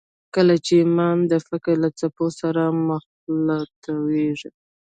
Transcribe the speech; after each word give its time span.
کله 0.35 0.55
چې 0.65 0.73
ایمان 0.81 1.17
د 1.31 1.33
فکر 1.47 1.73
له 1.83 1.89
څپو 1.99 2.25
سره 2.39 2.63
مخلوطېږي 2.89 4.49